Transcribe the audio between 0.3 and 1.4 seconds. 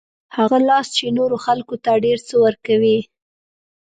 هغه لاس چې نورو